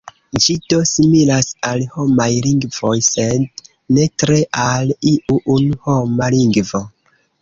[0.43, 3.63] Ĝi do similas al homaj lingvoj, sed
[3.99, 6.83] ne tre al iu unu homa lingvo.